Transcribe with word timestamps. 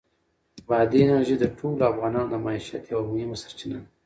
بادي 0.67 0.97
انرژي 1.03 1.35
د 1.39 1.45
ټولو 1.57 1.81
افغانانو 1.91 2.31
د 2.31 2.35
معیشت 2.45 2.83
یوه 2.93 3.05
مهمه 3.11 3.35
سرچینه 3.43 3.77
ده. 3.81 3.87